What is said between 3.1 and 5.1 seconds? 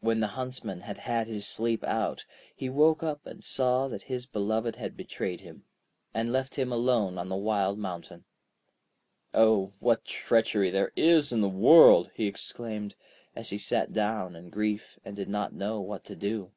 and saw that his beloved had